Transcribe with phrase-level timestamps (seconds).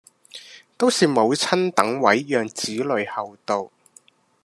[0.79, 3.69] 都是母親等位讓子女後到